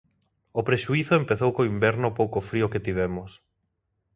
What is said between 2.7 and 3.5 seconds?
que tivemos.